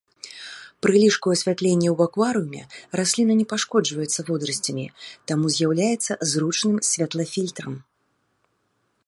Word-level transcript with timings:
Пры 0.83 0.93
лішку 1.03 1.27
асвятлення 1.35 1.89
ў 1.91 1.97
акварыуме 2.09 2.61
расліна 3.01 3.33
не 3.43 3.45
пашкоджваецца 3.51 4.19
водарасцямі, 4.31 4.85
таму 5.33 5.45
з'яўляецца 5.59 6.13
зручным 6.33 6.77
святлафільтрам. 6.91 7.73